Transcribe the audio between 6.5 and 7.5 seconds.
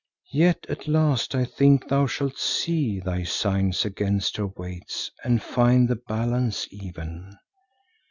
even.